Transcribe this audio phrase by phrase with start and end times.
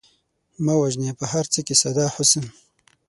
[0.65, 2.45] مه وژنئ په هر څه کې ساده حسن